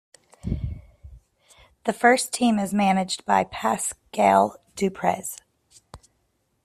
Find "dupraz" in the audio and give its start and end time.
4.75-5.37